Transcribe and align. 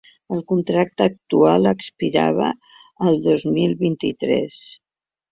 El 0.35 0.39
contracte 0.51 1.03
actual 1.03 1.67
expirava 1.71 2.47
el 3.11 3.19
dos 3.27 3.45
mil 3.59 3.75
vint-i-tres. 3.83 4.57